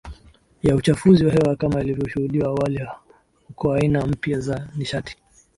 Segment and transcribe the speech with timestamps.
[0.63, 2.87] ya uchafuzi wa hewa kama ilivyoshuhudiwa awali
[3.47, 5.17] hukoaina mpya za nishati